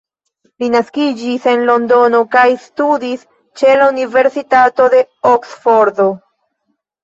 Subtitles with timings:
[0.61, 3.29] Li naskiĝis en Londono kaj studis
[3.61, 6.11] ĉe la Universitato de Oksfordo.